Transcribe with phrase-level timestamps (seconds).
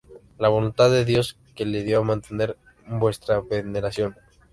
[0.39, 2.57] La voluntad de Dios, que le dio, a mantener
[2.87, 4.15] nuestra veneración.